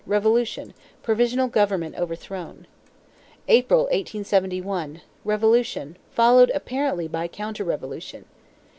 Revolution; 0.07 0.73
provisional 1.03 1.47
government 1.47 1.95
overthrown. 1.95 2.65
April, 3.47 3.81
1871. 3.81 5.01
Revolution; 5.23 5.95
followed 6.09 6.49
apparently 6.55 7.07
by 7.07 7.27
counter 7.27 7.63
revolution. 7.63 8.25